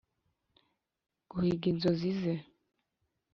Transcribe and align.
guhiga 1.29 1.65
inzozi 1.71 2.11
ze. 2.19 2.33